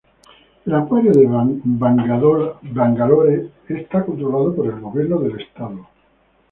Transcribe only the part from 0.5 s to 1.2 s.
El acuario